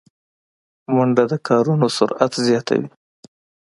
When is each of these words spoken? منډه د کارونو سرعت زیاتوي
منډه 0.95 1.23
د 1.31 1.33
کارونو 1.47 1.87
سرعت 1.97 2.33
زیاتوي 2.47 2.87